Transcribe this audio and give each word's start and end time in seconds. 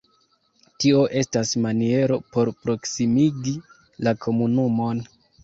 Tio 0.83 1.01
estas 1.21 1.51
maniero 1.65 2.17
por 2.37 2.51
proksimigi 2.65 3.55
la 4.09 4.17
komunumon. 4.27 5.07